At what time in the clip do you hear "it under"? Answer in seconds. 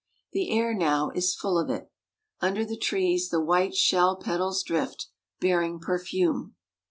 1.69-2.65